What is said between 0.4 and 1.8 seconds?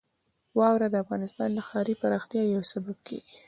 واوره د افغانستان د